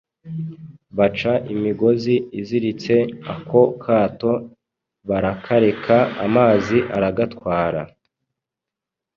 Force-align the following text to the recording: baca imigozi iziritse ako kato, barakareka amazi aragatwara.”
baca 0.97 1.33
imigozi 1.53 2.15
iziritse 2.39 2.95
ako 3.33 3.61
kato, 3.83 4.31
barakareka 5.07 5.97
amazi 6.25 6.77
aragatwara.” 6.95 7.81